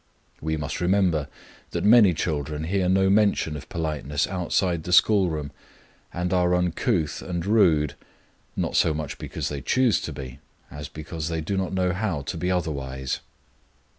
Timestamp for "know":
11.71-11.93